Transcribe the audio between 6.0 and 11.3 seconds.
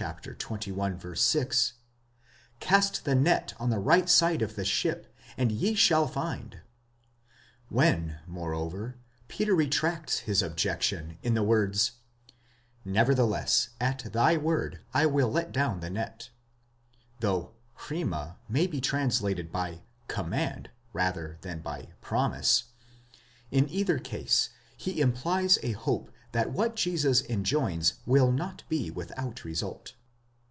find. When, moreover, Peter retracts his objection